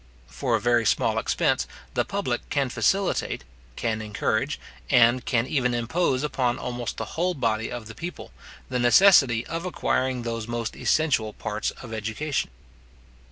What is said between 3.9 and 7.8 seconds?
encourage and can even impose upon almost the whole body